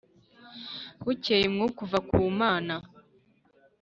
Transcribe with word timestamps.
Bukeye 1.03 1.45
umwuka 1.47 1.79
uva 1.85 1.99
ku 2.09 2.17
Mana 2.39 2.75